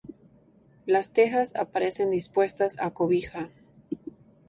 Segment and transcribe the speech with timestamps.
[0.87, 3.51] Las tejas aparecen dispuestas a cobija.